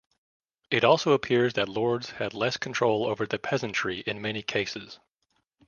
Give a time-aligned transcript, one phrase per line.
[0.71, 4.97] It also appears that lords had less control over the peasantry in many cases.